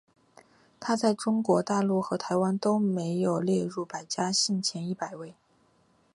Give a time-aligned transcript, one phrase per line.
[0.79, 5.35] 它在中国大陆和台湾都没有列入百家姓前一百位。